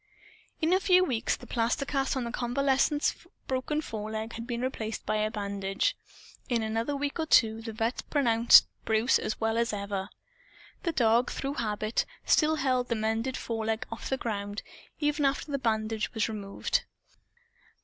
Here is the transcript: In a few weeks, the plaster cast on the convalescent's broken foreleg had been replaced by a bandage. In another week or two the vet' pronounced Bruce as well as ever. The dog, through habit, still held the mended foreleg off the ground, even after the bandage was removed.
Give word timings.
In 0.61 0.73
a 0.73 0.79
few 0.79 1.03
weeks, 1.03 1.35
the 1.35 1.45
plaster 1.45 1.85
cast 1.85 2.17
on 2.17 2.23
the 2.23 2.31
convalescent's 2.31 3.13
broken 3.47 3.81
foreleg 3.81 4.33
had 4.33 4.47
been 4.47 4.61
replaced 4.61 5.05
by 5.05 5.17
a 5.17 5.29
bandage. 5.29 5.95
In 6.49 6.63
another 6.63 6.95
week 6.95 7.19
or 7.19 7.27
two 7.27 7.61
the 7.61 7.71
vet' 7.71 8.01
pronounced 8.09 8.65
Bruce 8.83 9.19
as 9.19 9.39
well 9.39 9.59
as 9.59 9.71
ever. 9.73 10.09
The 10.81 10.91
dog, 10.91 11.29
through 11.29 11.53
habit, 11.53 12.05
still 12.25 12.55
held 12.55 12.87
the 12.87 12.95
mended 12.95 13.37
foreleg 13.37 13.85
off 13.91 14.09
the 14.09 14.17
ground, 14.17 14.63
even 14.99 15.23
after 15.23 15.51
the 15.51 15.59
bandage 15.59 16.11
was 16.15 16.27
removed. 16.27 16.83